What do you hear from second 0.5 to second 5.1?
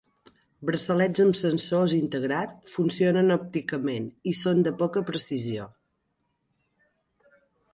Braçalets amb sensors integrat funcionen òpticament, i són de poca